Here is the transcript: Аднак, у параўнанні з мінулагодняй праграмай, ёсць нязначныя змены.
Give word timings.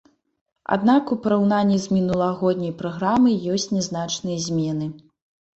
Аднак, 0.75 1.11
у 1.15 1.17
параўнанні 1.25 1.77
з 1.83 1.97
мінулагодняй 1.97 2.73
праграмай, 2.81 3.39
ёсць 3.57 3.69
нязначныя 3.77 4.37
змены. 4.49 4.91